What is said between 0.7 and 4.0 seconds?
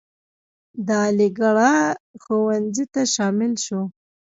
د علیګړهه ښوونځي ته شامل شو.